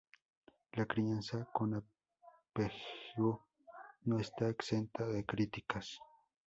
[0.73, 3.49] La crianza con apego
[4.05, 5.99] no está exenta de críticas.